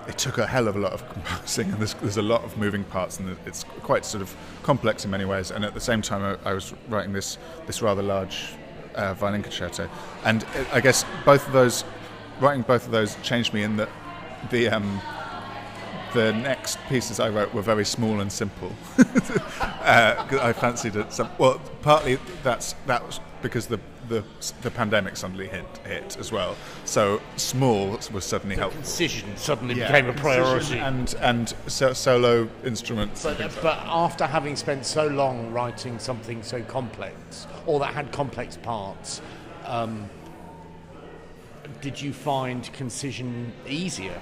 it 0.07 0.17
took 0.17 0.37
a 0.37 0.45
hell 0.45 0.67
of 0.67 0.75
a 0.75 0.79
lot 0.79 0.93
of 0.93 1.07
composing, 1.09 1.69
and 1.71 1.79
there's, 1.79 1.93
there's, 1.95 2.17
a 2.17 2.21
lot 2.21 2.43
of 2.43 2.57
moving 2.57 2.83
parts, 2.83 3.19
and 3.19 3.35
it's 3.45 3.63
quite 3.83 4.05
sort 4.05 4.21
of 4.21 4.35
complex 4.63 5.05
in 5.05 5.11
many 5.11 5.25
ways. 5.25 5.51
And 5.51 5.65
at 5.65 5.73
the 5.73 5.79
same 5.79 6.01
time, 6.01 6.37
I, 6.45 6.49
I 6.49 6.53
was 6.53 6.73
writing 6.89 7.13
this 7.13 7.37
this 7.65 7.81
rather 7.81 8.01
large 8.01 8.49
uh, 8.95 9.13
violin 9.13 9.43
concerto, 9.43 9.89
and 10.23 10.43
it, 10.55 10.67
I 10.73 10.81
guess 10.81 11.05
both 11.25 11.45
of 11.47 11.53
those, 11.53 11.83
writing 12.39 12.61
both 12.63 12.85
of 12.85 12.91
those, 12.91 13.15
changed 13.23 13.53
me 13.53 13.63
in 13.63 13.77
that 13.77 13.89
the 14.51 14.69
um, 14.69 15.01
the 16.13 16.33
next 16.33 16.79
pieces 16.87 17.19
I 17.19 17.29
wrote 17.29 17.53
were 17.53 17.61
very 17.61 17.85
small 17.85 18.21
and 18.21 18.31
simple. 18.31 18.71
uh, 19.59 20.39
I 20.41 20.53
fancied 20.53 20.95
it. 20.95 21.11
Some, 21.11 21.29
well, 21.37 21.59
partly 21.81 22.17
that's 22.41 22.73
that 22.87 23.05
was 23.05 23.19
because 23.41 23.67
the 23.67 23.79
the, 24.07 24.23
the 24.61 24.71
pandemic 24.71 25.17
suddenly 25.17 25.47
hit 25.47 25.65
hit 25.85 26.17
as 26.17 26.31
well. 26.31 26.55
So 26.85 27.21
small 27.35 27.99
was 28.11 28.25
suddenly 28.25 28.55
the 28.55 28.61
helpful. 28.61 28.81
Concision 28.81 29.35
suddenly 29.37 29.75
yeah, 29.75 29.87
became 29.87 30.09
a 30.09 30.13
priority, 30.13 30.79
and 30.79 31.13
and 31.21 31.53
so, 31.67 31.93
solo 31.93 32.49
instruments. 32.63 33.23
But, 33.23 33.39
like 33.39 33.61
but 33.61 33.79
after 33.85 34.25
having 34.25 34.55
spent 34.55 34.85
so 34.85 35.07
long 35.07 35.51
writing 35.51 35.99
something 35.99 36.43
so 36.43 36.61
complex, 36.63 37.47
or 37.65 37.79
that 37.79 37.93
had 37.93 38.11
complex 38.11 38.57
parts. 38.57 39.21
Um, 39.65 40.09
did 41.81 42.01
you 42.01 42.13
find 42.13 42.71
concision 42.73 43.51
easier? 43.67 44.21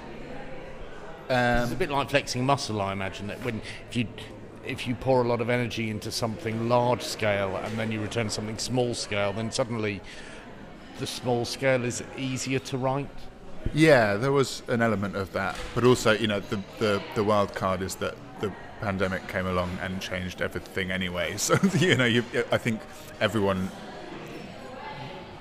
Um, 1.30 1.64
it's 1.64 1.72
a 1.72 1.76
bit 1.76 1.90
like 1.90 2.10
flexing 2.10 2.44
muscle, 2.44 2.80
I 2.80 2.92
imagine. 2.92 3.28
That 3.28 3.42
when 3.44 3.62
if 3.88 3.96
you 3.96 4.06
if 4.66 4.86
you 4.86 4.94
pour 4.94 5.22
a 5.22 5.28
lot 5.28 5.40
of 5.40 5.50
energy 5.50 5.90
into 5.90 6.10
something 6.10 6.68
large 6.68 7.02
scale 7.02 7.56
and 7.56 7.78
then 7.78 7.92
you 7.92 8.00
return 8.00 8.30
something 8.30 8.58
small 8.58 8.94
scale, 8.94 9.32
then 9.32 9.50
suddenly 9.50 10.00
the 10.98 11.06
small 11.06 11.44
scale 11.44 11.84
is 11.84 12.02
easier 12.16 12.58
to 12.60 12.78
write. 12.78 13.08
Yeah, 13.72 14.16
there 14.16 14.32
was 14.32 14.62
an 14.68 14.82
element 14.82 15.16
of 15.16 15.32
that, 15.32 15.56
but 15.74 15.84
also, 15.84 16.12
you 16.12 16.26
know, 16.26 16.40
the 16.40 16.60
the, 16.78 17.02
the 17.14 17.24
wild 17.24 17.54
card 17.54 17.82
is 17.82 17.94
that 17.96 18.14
the 18.40 18.52
pandemic 18.80 19.26
came 19.28 19.46
along 19.46 19.78
and 19.80 20.00
changed 20.00 20.42
everything 20.42 20.90
anyway. 20.90 21.36
So 21.38 21.58
you 21.78 21.96
know, 21.96 22.04
you, 22.04 22.24
I 22.52 22.58
think 22.58 22.80
everyone 23.20 23.70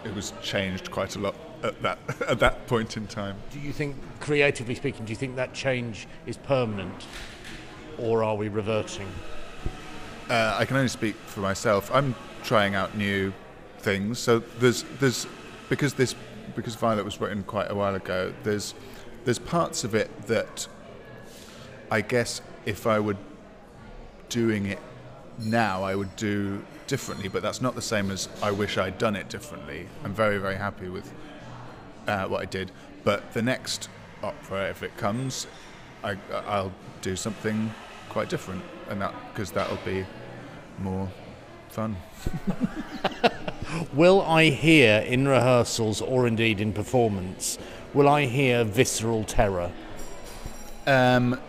it 0.05 0.13
was 0.13 0.33
changed 0.41 0.91
quite 0.91 1.15
a 1.15 1.19
lot 1.19 1.35
at 1.63 1.81
that 1.81 1.99
at 2.27 2.39
that 2.39 2.67
point 2.67 2.97
in 2.97 3.07
time. 3.07 3.35
Do 3.51 3.59
you 3.59 3.73
think, 3.73 3.95
creatively 4.19 4.75
speaking, 4.75 5.05
do 5.05 5.11
you 5.11 5.17
think 5.17 5.35
that 5.35 5.53
change 5.53 6.07
is 6.25 6.37
permanent? 6.37 7.05
Or 7.97 8.23
are 8.23 8.35
we 8.35 8.49
reverting? 8.49 9.07
Uh, 10.29 10.55
I 10.57 10.65
can 10.65 10.77
only 10.77 10.89
speak 10.89 11.15
for 11.15 11.41
myself. 11.41 11.91
I'm 11.93 12.15
trying 12.43 12.75
out 12.75 12.95
new 12.97 13.33
things. 13.79 14.19
So 14.19 14.39
there's 14.59 14.83
there's 14.99 15.27
because 15.69 15.93
this 15.93 16.15
because 16.55 16.75
Violet 16.75 17.05
was 17.05 17.19
written 17.19 17.43
quite 17.43 17.69
a 17.69 17.75
while 17.75 17.95
ago. 17.95 18.33
There's 18.43 18.73
there's 19.25 19.39
parts 19.39 19.83
of 19.83 19.95
it 19.95 20.09
that 20.27 20.67
I 21.91 22.01
guess 22.01 22.41
if 22.65 22.87
I 22.87 22.99
were 22.99 23.17
doing 24.29 24.65
it 24.65 24.79
now, 25.39 25.83
I 25.83 25.95
would 25.95 26.15
do 26.15 26.63
differently. 26.87 27.27
But 27.27 27.41
that's 27.41 27.61
not 27.61 27.75
the 27.75 27.81
same 27.81 28.11
as 28.11 28.29
I 28.41 28.51
wish 28.51 28.77
I'd 28.77 28.97
done 28.97 29.15
it 29.15 29.29
differently. 29.29 29.87
I'm 30.03 30.13
very 30.13 30.37
very 30.37 30.55
happy 30.55 30.89
with 30.89 31.11
uh, 32.07 32.27
what 32.27 32.41
I 32.41 32.45
did. 32.45 32.71
But 33.03 33.33
the 33.33 33.41
next 33.41 33.89
opera, 34.23 34.69
if 34.69 34.83
it 34.83 34.95
comes, 34.95 35.47
I, 36.03 36.17
I'll 36.47 36.71
do 37.01 37.15
something 37.15 37.73
quite 38.13 38.29
different, 38.29 38.61
and 38.89 39.01
that 39.01 39.13
because 39.33 39.51
that'll 39.51 39.83
be 39.83 40.05
more 40.79 41.09
fun. 41.69 41.97
will 43.93 44.21
I 44.21 44.51
hear 44.51 44.99
in 44.99 45.27
rehearsals 45.27 45.99
or 45.99 46.27
indeed 46.27 46.61
in 46.61 46.71
performance? 46.73 47.57
Will 47.93 48.07
I 48.07 48.25
hear 48.25 48.63
visceral 48.63 49.23
terror? 49.23 49.71
Um, 50.85 51.39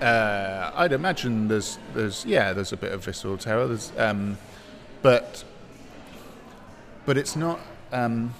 uh, 0.00 0.70
I'd 0.74 0.92
imagine 0.92 1.48
there's 1.48 1.78
there's 1.94 2.26
yeah 2.26 2.52
there's 2.52 2.72
a 2.72 2.76
bit 2.76 2.92
of 2.92 3.02
visceral 3.02 3.38
terror. 3.38 3.66
There's 3.66 3.90
um, 3.96 4.36
but 5.00 5.42
but 7.06 7.16
it's 7.16 7.34
not. 7.34 7.60
Um, 7.92 8.34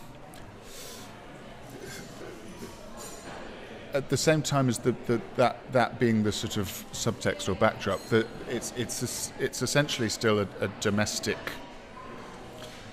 at 3.94 4.08
the 4.08 4.16
same 4.16 4.42
time 4.42 4.68
as 4.68 4.78
the, 4.78 4.92
the, 5.06 5.20
that 5.36 5.56
that 5.72 6.00
being 6.00 6.24
the 6.24 6.32
sort 6.32 6.56
of 6.56 6.66
subtext 6.92 7.48
or 7.48 7.54
backdrop, 7.54 8.00
that 8.08 8.26
it's 8.48 8.72
it's 8.76 9.32
it's 9.38 9.62
essentially 9.62 10.08
still 10.08 10.40
a, 10.40 10.48
a, 10.60 10.68
domestic 10.80 11.38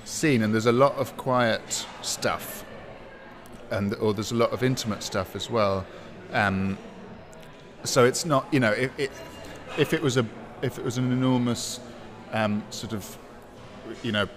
scene, 0.06 0.44
and 0.44 0.54
there's 0.54 0.68
a 0.68 0.72
lot 0.72 0.96
of 0.96 1.18
quiet 1.18 1.86
stuff, 2.04 2.64
and 3.72 3.94
or 3.96 4.14
there's 4.14 4.32
a 4.32 4.36
lot 4.36 4.52
of 4.52 4.62
intimate 4.62 5.02
stuff 5.02 5.36
as 5.36 5.50
well. 5.50 5.86
Um, 6.32 6.78
so 7.84 8.06
it's 8.06 8.24
not 8.24 8.46
you 8.52 8.60
know 8.60 8.72
if 8.72 8.98
it, 9.00 9.12
if 9.80 9.94
it 9.94 10.02
was 10.04 10.18
a 10.18 10.26
if 10.62 10.78
it 10.78 10.86
was 10.86 11.00
an 11.00 11.12
enormous 11.12 11.80
um, 12.32 12.64
sort 12.70 12.94
of 12.94 13.18
you 14.04 14.12
know 14.12 14.28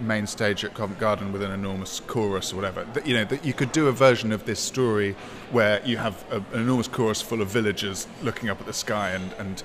main 0.00 0.26
stage 0.26 0.64
at 0.64 0.74
Covent 0.74 0.98
Garden 0.98 1.32
with 1.32 1.42
an 1.42 1.52
enormous 1.52 2.00
chorus 2.00 2.52
or 2.52 2.56
whatever. 2.56 2.84
That, 2.94 3.06
you 3.06 3.14
know 3.14 3.24
that 3.24 3.44
you 3.44 3.52
could 3.52 3.72
do 3.72 3.88
a 3.88 3.92
version 3.92 4.32
of 4.32 4.44
this 4.46 4.60
story 4.60 5.14
where 5.50 5.80
you 5.84 5.96
have 5.98 6.24
a, 6.30 6.36
an 6.36 6.62
enormous 6.62 6.88
chorus 6.88 7.20
full 7.22 7.40
of 7.40 7.48
villagers 7.48 8.06
looking 8.22 8.48
up 8.48 8.60
at 8.60 8.66
the 8.66 8.72
sky 8.72 9.10
and 9.10 9.32
and 9.34 9.62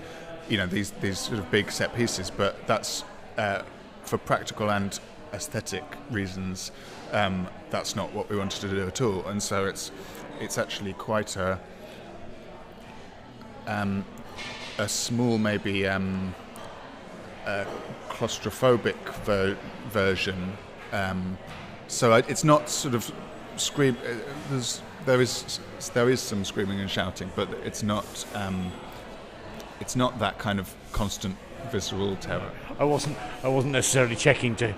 you 0.50 0.58
know 0.58 0.67
these 0.67 0.91
these 1.01 1.20
sort 1.20 1.39
of 1.39 1.50
big 1.51 1.72
set 1.72 1.96
pieces. 1.96 2.29
But 2.29 2.67
that's 2.67 3.03
uh, 3.38 3.63
for 4.03 4.17
practical 4.17 4.72
and 4.72 5.00
aesthetic 5.34 5.84
reasons. 6.10 6.72
Um, 7.12 7.48
that's 7.70 7.96
not 7.96 8.13
what 8.13 8.29
we 8.29 8.38
wanted 8.38 8.62
to 8.62 8.70
do 8.70 8.88
at 8.88 9.01
all, 9.01 9.25
and 9.27 9.41
so 9.41 9.65
it's 9.65 9.91
it's 10.39 10.58
actually 10.58 10.94
quite 10.94 11.36
a 11.36 11.60
um, 13.65 14.06
a 14.77 14.88
small 14.88 15.38
maybe. 15.38 15.88
Um, 15.88 16.36
claustrophobic 18.17 18.95
ver- 19.25 19.57
version 19.89 20.57
Um, 20.93 21.38
so 21.88 22.13
it's 22.13 22.43
not 22.43 22.69
sort 22.69 22.95
of 22.95 23.12
scream. 23.57 23.97
uh, 24.05 24.13
There's, 24.50 24.81
there 25.05 25.21
is 25.21 25.59
there 25.93 26.09
is 26.09 26.19
some 26.21 26.43
screaming 26.45 26.79
and 26.79 26.89
shouting, 26.89 27.29
but 27.36 27.50
it's 27.65 27.83
not 27.83 28.25
um, 28.33 28.71
it's 29.79 29.95
not 29.95 30.17
that 30.19 30.38
kind 30.39 30.59
of 30.59 30.74
constant 30.91 31.36
visceral 31.71 32.15
terror. 32.17 32.51
I 32.79 32.83
wasn't. 32.83 33.17
I 33.43 33.47
wasn't 33.50 33.74
necessarily 33.74 34.15
checking 34.15 34.55
to 34.57 34.74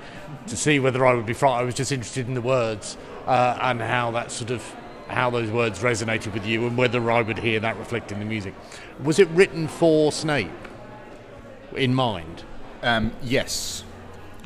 to 0.48 0.58
see 0.58 0.79
whether 0.79 1.05
I 1.05 1.13
would 1.13 1.25
be 1.25 1.34
frightened. 1.34 1.62
I 1.62 1.63
was 1.65 1.75
just 1.75 1.91
interested 1.91 2.27
in 2.27 2.34
the 2.34 2.41
words 2.41 2.98
uh, 3.27 3.58
and 3.62 3.81
how 3.81 4.12
that 4.12 4.31
sort 4.31 4.51
of 4.51 4.62
how 5.08 5.29
those 5.31 5.50
words 5.51 5.79
resonated 5.79 6.34
with 6.34 6.46
you, 6.46 6.67
and 6.67 6.77
whether 6.77 7.10
I 7.12 7.22
would 7.22 7.39
hear 7.39 7.60
that 7.60 7.77
reflected 7.77 8.15
in 8.15 8.19
the 8.19 8.25
music. 8.29 8.53
Was 9.03 9.17
it 9.19 9.27
written 9.29 9.67
for 9.67 10.12
Snape 10.12 10.51
in 11.75 11.93
mind? 11.96 12.43
Um, 12.81 13.12
yes, 13.21 13.83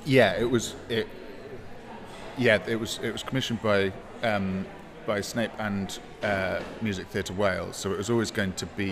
yeah, 0.06 0.34
it 0.40 0.50
was 0.50 0.76
it. 0.90 1.08
Yeah, 2.38 2.60
it 2.68 2.80
was 2.80 3.00
it 3.04 3.12
was 3.12 3.22
commissioned 3.22 3.62
by 3.62 3.92
um, 4.24 4.66
by 5.06 5.22
Snape 5.22 5.52
and 5.60 6.00
uh, 6.24 6.60
Music 6.82 7.08
Theatre 7.08 7.34
Wales, 7.34 7.76
so 7.76 7.92
it 7.92 7.98
was 7.98 8.10
always 8.10 8.32
going 8.32 8.54
to 8.54 8.66
be 8.66 8.92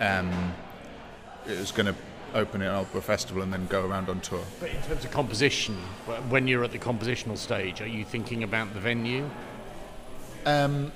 um, 0.00 0.54
it 1.46 1.58
was 1.58 1.70
going 1.70 1.86
to 1.86 1.94
open 2.34 2.62
at 2.62 2.72
Aldeburgh 2.72 3.02
Festival 3.02 3.42
and 3.42 3.52
then 3.52 3.66
go 3.66 3.86
around 3.86 4.08
on 4.08 4.20
tour. 4.20 4.42
But 4.58 4.70
in 4.70 4.80
terms 4.82 5.04
of 5.04 5.10
composition, 5.10 5.76
when 6.30 6.48
you're 6.48 6.64
at 6.64 6.72
the 6.72 6.78
compositional 6.78 7.36
stage, 7.36 7.82
are 7.82 7.86
you 7.86 8.04
thinking 8.04 8.42
about 8.42 8.72
the 8.72 8.80
venue? 8.80 9.28
Um, 10.46 10.92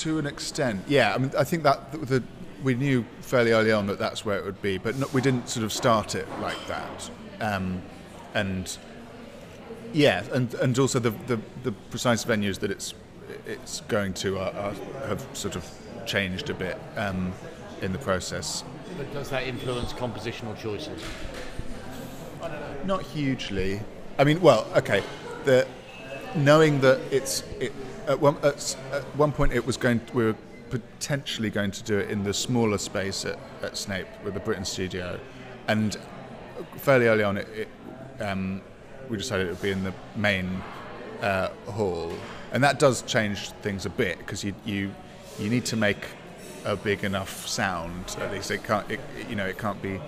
to 0.00 0.18
an 0.18 0.26
extent, 0.26 0.84
yeah. 0.86 1.14
I 1.14 1.18
mean, 1.18 1.32
I 1.36 1.42
think 1.42 1.64
that 1.64 1.90
the, 1.90 1.98
the 1.98 2.22
we 2.62 2.74
knew 2.74 3.04
fairly 3.20 3.52
early 3.52 3.72
on 3.72 3.86
that 3.86 3.98
that's 3.98 4.24
where 4.24 4.38
it 4.38 4.44
would 4.44 4.60
be, 4.62 4.78
but 4.78 4.96
no, 4.96 5.06
we 5.12 5.20
didn't 5.20 5.48
sort 5.48 5.64
of 5.64 5.72
start 5.72 6.14
it 6.14 6.26
like 6.40 6.58
that. 6.66 7.10
Um, 7.40 7.82
and 8.34 8.76
yeah, 9.92 10.24
and 10.32 10.52
and 10.54 10.78
also 10.78 10.98
the, 10.98 11.10
the, 11.26 11.40
the 11.62 11.72
precise 11.72 12.24
venues 12.24 12.58
that 12.60 12.70
it's 12.70 12.94
it's 13.46 13.80
going 13.82 14.14
to 14.14 14.38
are, 14.38 14.52
are, 14.52 14.74
have 15.06 15.26
sort 15.32 15.56
of 15.56 15.68
changed 16.06 16.50
a 16.50 16.54
bit 16.54 16.78
um, 16.96 17.32
in 17.82 17.92
the 17.92 17.98
process. 17.98 18.64
But 18.96 19.12
does 19.12 19.30
that 19.30 19.44
influence 19.44 19.92
compositional 19.92 20.58
choices? 20.58 21.02
Not 22.84 23.02
hugely. 23.02 23.80
I 24.18 24.24
mean, 24.24 24.40
well, 24.40 24.66
okay. 24.76 25.02
The 25.44 25.66
knowing 26.34 26.80
that 26.80 27.00
it's 27.10 27.42
it, 27.58 27.72
at 28.06 28.20
one 28.20 28.36
at, 28.42 28.76
at 28.92 29.02
one 29.16 29.32
point 29.32 29.52
it 29.52 29.66
was 29.66 29.76
going 29.76 30.00
we 30.12 30.24
were 30.24 30.36
potentially 30.70 31.50
going 31.50 31.70
to 31.72 31.82
do 31.82 31.98
it 31.98 32.10
in 32.10 32.24
the 32.24 32.32
smaller 32.34 32.78
space 32.78 33.24
at, 33.24 33.38
at 33.62 33.76
Snape 33.76 34.06
with 34.24 34.34
the 34.34 34.40
Britten 34.40 34.64
studio, 34.64 35.18
and 35.68 35.96
fairly 36.76 37.06
early 37.06 37.24
on 37.24 37.36
it, 37.36 37.48
it 37.48 37.68
um, 38.22 38.62
we 39.08 39.16
decided 39.16 39.46
it 39.46 39.50
would 39.50 39.62
be 39.62 39.70
in 39.70 39.84
the 39.84 39.94
main 40.16 40.62
uh, 41.22 41.48
hall, 41.66 42.12
and 42.52 42.62
that 42.64 42.78
does 42.78 43.02
change 43.02 43.50
things 43.62 43.86
a 43.86 43.90
bit 43.90 44.18
because 44.18 44.44
you 44.44 44.54
you 44.64 44.94
you 45.38 45.50
need 45.50 45.64
to 45.66 45.76
make 45.76 46.06
a 46.64 46.76
big 46.76 47.04
enough 47.04 47.48
sound 47.48 48.16
at 48.20 48.30
least 48.30 48.50
it 48.50 48.62
can't 48.62 48.90
it, 48.90 49.00
you 49.30 49.34
know 49.34 49.46
it 49.46 49.56
can't 49.56 49.80
be 49.80 49.98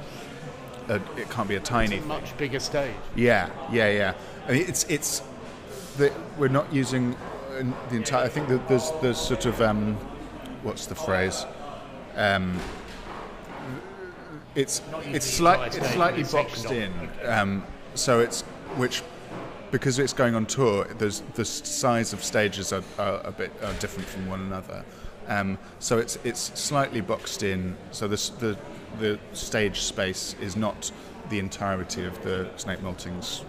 a, 0.88 0.96
it 1.16 1.30
can't 1.30 1.48
be 1.48 1.56
a 1.56 1.60
tiny 1.60 1.96
It's 1.96 2.04
a 2.04 2.08
much 2.08 2.36
bigger 2.36 2.60
stage. 2.60 2.94
yeah, 3.14 3.48
yeah, 3.70 3.90
yeah. 3.90 4.14
I 4.48 4.52
mean, 4.52 4.64
it's 4.68 4.84
it's 4.84 5.22
the, 5.96 6.12
we're 6.38 6.48
not 6.48 6.72
using 6.72 7.14
uh, 7.14 7.62
the 7.88 7.96
entire. 7.96 8.24
I 8.24 8.28
think 8.28 8.48
that 8.48 8.66
there's 8.68 8.90
there's 9.00 9.18
sort 9.18 9.46
of 9.46 9.60
um, 9.60 9.96
what's 10.62 10.86
the 10.86 10.94
phrase? 10.94 11.44
Um, 12.16 12.58
it's 14.54 14.82
using 14.96 15.14
it's, 15.14 15.26
the 15.26 15.32
slight, 15.32 15.76
it's 15.76 15.90
slightly 15.90 16.24
boxed 16.24 16.70
in, 16.70 16.92
um, 17.24 17.64
so 17.94 18.20
it's 18.20 18.42
which 18.76 19.02
because 19.70 19.98
it's 19.98 20.12
going 20.12 20.34
on 20.34 20.46
tour. 20.46 20.84
There's 20.98 21.22
the 21.34 21.44
size 21.44 22.12
of 22.12 22.22
stages 22.22 22.72
are, 22.72 22.82
are 22.98 23.20
a 23.24 23.32
bit 23.32 23.50
are 23.62 23.72
different 23.74 24.08
from 24.08 24.28
one 24.28 24.40
another. 24.40 24.84
Um, 25.28 25.58
so 25.78 25.98
it's 25.98 26.18
it's 26.24 26.58
slightly 26.58 27.00
boxed 27.00 27.42
in. 27.42 27.76
So 27.90 28.06
this, 28.06 28.28
the 28.28 28.56
the 28.98 29.18
stage 29.32 29.80
space 29.80 30.36
is 30.40 30.56
not 30.56 30.92
the 31.30 31.38
entirety 31.38 32.04
of 32.04 32.22
the 32.22 32.50
Snape 32.56 32.80
Maltings 32.80 33.44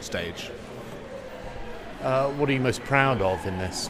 stage. 0.00 0.50
Uh, 2.02 2.30
what 2.30 2.48
are 2.48 2.52
you 2.52 2.60
most 2.60 2.82
proud 2.82 3.22
of 3.22 3.46
in 3.46 3.56
this? 3.58 3.88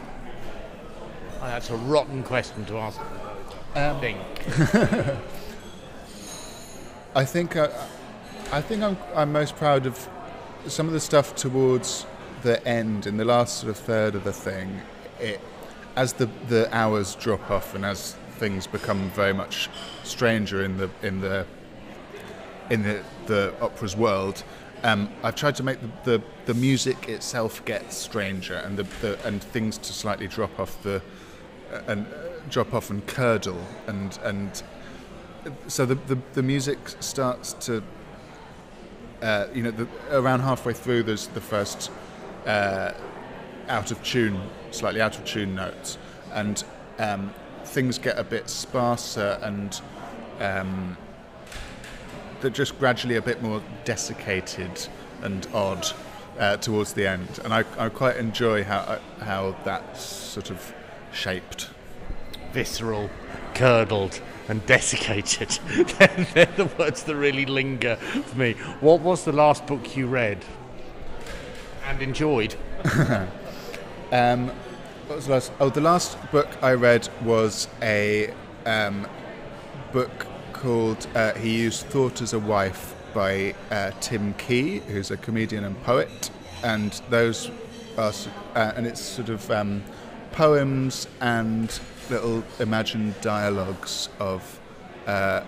Oh, 1.43 1.47
that's 1.47 1.69
a 1.71 1.75
rotten 1.75 2.23
question 2.23 2.63
to 2.67 2.77
ask. 2.77 2.97
I 3.75 3.99
think. 3.99 4.17
I 7.15 7.25
think 7.25 7.57
uh, 7.57 7.67
I 8.53 8.61
think 8.61 8.81
I'm 8.81 8.97
I'm 9.13 9.33
most 9.33 9.57
proud 9.57 9.85
of 9.85 10.07
some 10.67 10.87
of 10.87 10.93
the 10.93 11.01
stuff 11.01 11.35
towards 11.35 12.05
the 12.43 12.65
end 12.65 13.07
in 13.07 13.17
the 13.17 13.25
last 13.25 13.57
sort 13.57 13.71
of 13.71 13.77
third 13.77 14.15
of 14.15 14.23
the 14.23 14.31
thing. 14.31 14.83
It 15.19 15.41
as 15.97 16.13
the 16.13 16.27
the 16.47 16.73
hours 16.73 17.15
drop 17.15 17.51
off 17.51 17.75
and 17.75 17.83
as 17.83 18.15
things 18.37 18.65
become 18.65 19.09
very 19.09 19.33
much 19.33 19.69
stranger 20.05 20.63
in 20.63 20.77
the 20.77 20.89
in 21.01 21.19
the 21.19 21.45
in 22.69 22.83
the, 22.83 23.03
the 23.25 23.53
opera's 23.59 23.97
world. 23.97 24.45
Um, 24.83 25.09
I've 25.23 25.35
tried 25.35 25.55
to 25.55 25.63
make 25.63 25.79
the, 25.81 25.89
the, 26.03 26.23
the 26.45 26.53
music 26.53 27.09
itself 27.09 27.63
get 27.65 27.91
stranger 27.91 28.55
and 28.55 28.77
the, 28.77 28.83
the 29.01 29.27
and 29.27 29.43
things 29.43 29.77
to 29.79 29.91
slightly 29.91 30.27
drop 30.27 30.57
off 30.57 30.81
the 30.83 31.01
and 31.87 32.05
uh, 32.07 32.17
drop 32.49 32.73
off 32.73 32.89
and 32.89 33.05
curdle 33.07 33.61
and 33.87 34.19
and 34.23 34.63
so 35.67 35.85
the, 35.85 35.95
the, 35.95 36.17
the 36.33 36.43
music 36.43 36.77
starts 36.99 37.53
to 37.53 37.83
uh, 39.21 39.47
you 39.53 39.63
know 39.63 39.71
the, 39.71 39.87
around 40.11 40.39
halfway 40.41 40.73
through 40.73 41.03
there's 41.03 41.27
the 41.27 41.41
first 41.41 41.91
uh, 42.45 42.91
out 43.67 43.91
of 43.91 44.01
tune 44.03 44.39
slightly 44.73 45.01
out 45.01 45.17
of 45.17 45.25
tune 45.25 45.55
notes. 45.55 45.97
And 46.33 46.63
um, 46.99 47.33
things 47.65 47.97
get 47.97 48.17
a 48.17 48.23
bit 48.23 48.49
sparser 48.49 49.39
and 49.41 49.79
um, 50.39 50.97
they're 52.41 52.49
just 52.49 52.77
gradually 52.79 53.15
a 53.15 53.21
bit 53.21 53.41
more 53.41 53.61
desiccated 53.85 54.87
and 55.21 55.47
odd 55.53 55.87
uh, 56.39 56.57
towards 56.57 56.93
the 56.93 57.07
end. 57.07 57.39
And 57.43 57.53
I, 57.53 57.63
I 57.77 57.89
quite 57.89 58.17
enjoy 58.17 58.63
how 58.63 58.99
how 59.21 59.55
that's 59.63 60.03
sort 60.03 60.49
of 60.49 60.73
shaped 61.13 61.69
Visceral, 62.51 63.09
curdled, 63.55 64.21
and 64.47 64.63
desiccated. 64.65 65.49
they're, 65.97 66.27
they're 66.33 66.45
the 66.57 66.69
words 66.77 67.03
that 67.03 67.15
really 67.15 67.45
linger 67.45 67.95
for 67.95 68.37
me. 68.37 68.53
What 68.79 69.01
was 69.01 69.25
the 69.25 69.31
last 69.31 69.65
book 69.65 69.95
you 69.95 70.07
read 70.07 70.43
and 71.85 72.01
enjoyed? 72.01 72.55
Um, 74.11 74.49
what 75.07 75.15
was 75.15 75.25
the 75.25 75.33
last? 75.33 75.51
Oh, 75.59 75.69
the 75.71 75.81
last 75.81 76.31
book 76.31 76.47
I 76.61 76.73
read 76.73 77.09
was 77.23 77.67
a 77.81 78.31
um, 78.67 79.07
book 79.91 80.27
called 80.53 81.07
uh, 81.15 81.33
"He 81.33 81.63
Used 81.63 81.87
Thought 81.87 82.21
as 82.21 82.33
a 82.33 82.39
Wife" 82.39 82.93
by 83.15 83.55
uh, 83.71 83.89
Tim 84.01 84.35
Key, 84.35 84.79
who's 84.87 85.09
a 85.09 85.17
comedian 85.17 85.63
and 85.63 85.81
poet, 85.81 86.29
and 86.63 86.91
those 87.09 87.49
are 87.97 88.13
uh, 88.55 88.73
and 88.75 88.85
it's 88.85 89.01
sort 89.01 89.29
of 89.29 89.49
um, 89.49 89.81
poems 90.33 91.07
and 91.21 91.79
little 92.09 92.43
imagined 92.59 93.19
dialogues 93.21 94.09
of 94.19 94.59
uh, 95.07 95.43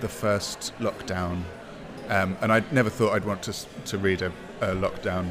the 0.00 0.08
first 0.08 0.72
lockdown. 0.80 1.42
Um, 2.08 2.36
and 2.40 2.52
I 2.52 2.64
never 2.72 2.90
thought 2.90 3.12
I'd 3.12 3.24
want 3.24 3.42
to 3.44 3.54
to 3.86 3.98
read 3.98 4.22
a, 4.22 4.32
a 4.60 4.74
lockdown 4.74 5.30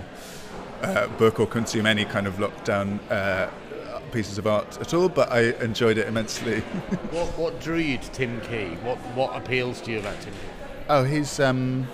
uh, 0.82 1.08
book 1.08 1.40
or 1.40 1.48
consume 1.48 1.86
any 1.86 2.06
kind 2.06 2.26
of 2.28 2.36
lockdown 2.36 3.00
uh, 3.12 3.50
pieces 4.12 4.38
of 4.38 4.48
art 4.48 4.80
at 4.80 4.94
all, 4.94 5.10
but 5.10 5.32
I 5.32 5.52
enjoyed 5.62 5.98
it 5.98 6.08
immensely. 6.08 6.62
What, 7.12 7.28
what 7.38 7.60
drew 7.60 7.78
you 7.78 7.98
to 7.98 8.12
Tim 8.12 8.40
Key? 8.42 8.68
What, 8.84 8.98
what 9.16 9.36
appeals 9.36 9.82
to 9.82 9.92
you 9.92 10.00
about 10.00 10.20
Tim 10.22 10.34
Key? 10.34 10.40
oh, 10.90 11.04
he's 11.04 11.40
um, 11.40 11.88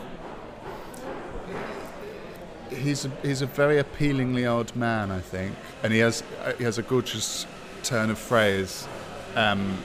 he's 2.76 3.06
a, 3.06 3.10
he's 3.22 3.42
a 3.42 3.46
very 3.46 3.80
appealingly 3.80 4.46
odd 4.46 4.76
man, 4.76 5.12
I 5.12 5.20
think, 5.20 5.56
and 5.84 5.94
he 5.94 6.00
has 6.00 6.24
he 6.58 6.64
has 6.64 6.78
a 6.78 6.82
gorgeous 6.82 7.46
turn 7.84 8.10
of 8.10 8.18
phrase, 8.18 8.88
um, 9.36 9.78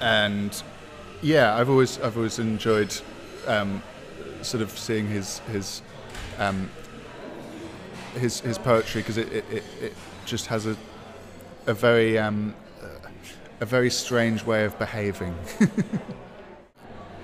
and 0.00 0.62
yeah, 1.22 1.56
I've 1.56 1.70
always 1.70 1.98
I've 2.00 2.16
always 2.16 2.38
enjoyed 2.38 2.94
um, 3.46 3.82
sort 4.42 4.62
of 4.62 4.70
seeing 4.70 5.08
his 5.08 5.38
his 5.50 5.82
um, 6.38 6.70
his 8.14 8.40
his 8.40 8.58
poetry 8.58 9.02
because 9.02 9.18
it, 9.18 9.32
it, 9.32 9.44
it, 9.50 9.64
it 9.80 9.94
just 10.24 10.46
has 10.46 10.66
a 10.66 10.76
a 11.66 11.74
very 11.74 12.18
um, 12.18 12.54
a 13.60 13.64
very 13.64 13.90
strange 13.90 14.44
way 14.44 14.64
of 14.64 14.78
behaving. 14.78 15.34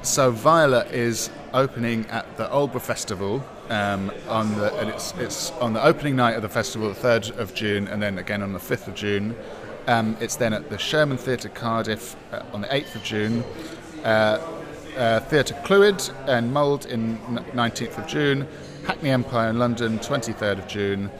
so 0.09 0.31
Violet 0.31 0.91
is 0.93 1.31
opening 1.53 2.07
at 2.07 2.37
the 2.37 2.49
Aldeburgh 2.49 2.83
Festival 2.83 3.45
um, 3.69 4.11
on 4.29 4.55
the 4.57 4.75
and 4.79 4.89
it's 4.89 5.13
it's 5.19 5.51
on 5.53 5.75
the 5.75 5.85
opening 5.85 6.17
night 6.17 6.35
of 6.37 6.43
the 6.43 6.49
festival, 6.49 6.89
the 6.89 6.95
third 6.95 7.31
of 7.33 7.55
June, 7.55 7.87
and 7.89 8.03
then 8.03 8.19
again 8.19 8.43
on 8.43 8.53
the 8.53 8.59
fifth 8.59 8.89
of 8.89 8.95
June. 8.95 9.37
Um, 9.87 10.17
it's 10.21 10.37
then 10.37 10.53
at 10.53 10.71
the 10.71 10.79
Sherman 10.79 11.19
Theatre 11.19 11.49
Cardiff 11.49 12.17
uh, 12.33 12.43
on 12.53 12.63
the 12.63 12.75
eighth 12.75 12.95
of 12.95 13.03
June. 13.03 13.45
Uh, 14.05 14.41
uh, 14.97 15.21
Theatre 15.21 15.55
Clwyd 15.65 16.13
and 16.27 16.53
Mold 16.53 16.87
in 16.87 17.19
19th 17.19 17.99
of 17.99 18.07
June, 18.09 18.49
Hackney 18.85 19.11
Empire 19.11 19.51
in 19.51 19.59
London, 19.59 19.99
23rd 20.01 20.59
of 20.59 20.67
June, 20.67 21.11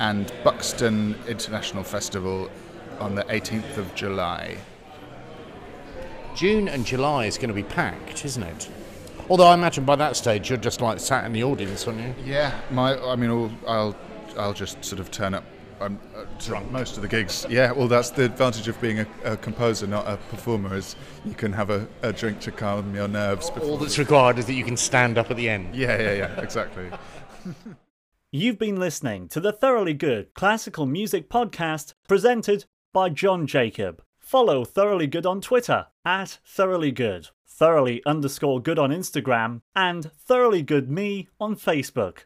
and 0.00 0.32
Buxton 0.42 1.14
International 1.28 1.84
Festival 1.84 2.50
on 2.98 3.14
the 3.14 3.22
18th 3.24 3.76
of 3.76 3.94
July. 3.94 4.58
June 6.38 6.68
and 6.68 6.86
July 6.86 7.26
is 7.26 7.36
going 7.36 7.48
to 7.48 7.54
be 7.54 7.64
packed, 7.64 8.24
isn't 8.24 8.44
it? 8.44 8.70
Although 9.28 9.48
I 9.48 9.54
imagine 9.54 9.84
by 9.84 9.96
that 9.96 10.14
stage 10.14 10.48
you're 10.48 10.56
just 10.56 10.80
like 10.80 11.00
sat 11.00 11.24
in 11.24 11.32
the 11.32 11.42
audience, 11.42 11.84
aren't 11.88 11.98
you? 11.98 12.14
Yeah, 12.24 12.56
my 12.70 12.96
I 12.96 13.16
mean, 13.16 13.28
I'll 13.28 13.50
I'll, 13.66 13.96
I'll 14.36 14.52
just 14.52 14.84
sort 14.84 15.00
of 15.00 15.10
turn 15.10 15.34
up. 15.34 15.42
I'm 15.80 15.98
uh, 16.16 16.26
drunk 16.38 16.70
most 16.70 16.94
of 16.94 17.02
the 17.02 17.08
gigs. 17.08 17.44
Yeah, 17.50 17.72
well, 17.72 17.88
that's 17.88 18.10
the 18.10 18.24
advantage 18.26 18.68
of 18.68 18.80
being 18.80 19.00
a, 19.00 19.06
a 19.24 19.36
composer, 19.36 19.88
not 19.88 20.06
a 20.06 20.16
performer, 20.30 20.76
is 20.76 20.94
you 21.24 21.34
can 21.34 21.52
have 21.52 21.70
a, 21.70 21.88
a 22.02 22.12
drink 22.12 22.38
to 22.42 22.52
calm 22.52 22.94
your 22.94 23.08
nerves. 23.08 23.50
Before 23.50 23.70
All 23.70 23.76
that's 23.76 23.98
required 23.98 24.38
is 24.38 24.46
that 24.46 24.54
you 24.54 24.64
can 24.64 24.76
stand 24.76 25.18
up 25.18 25.32
at 25.32 25.36
the 25.36 25.48
end. 25.48 25.74
yeah, 25.74 26.00
yeah, 26.00 26.12
yeah, 26.12 26.40
exactly. 26.40 26.88
You've 28.30 28.58
been 28.60 28.78
listening 28.78 29.26
to 29.30 29.40
the 29.40 29.50
Thoroughly 29.52 29.94
Good 29.94 30.34
Classical 30.34 30.86
Music 30.86 31.28
Podcast 31.28 31.94
presented 32.06 32.66
by 32.92 33.08
Jon 33.08 33.48
Jacob. 33.48 34.02
Follow 34.28 34.62
Thoroughly 34.62 35.06
Good 35.06 35.24
on 35.24 35.40
Twitter 35.40 35.86
at 36.04 36.38
Thoroughly 36.44 36.92
Good, 36.92 37.30
Thoroughly 37.46 38.02
underscore 38.04 38.60
good 38.60 38.78
on 38.78 38.90
Instagram, 38.90 39.62
and 39.74 40.12
Thoroughly 40.12 40.60
Good 40.60 40.90
Me 40.90 41.28
on 41.40 41.56
Facebook. 41.56 42.24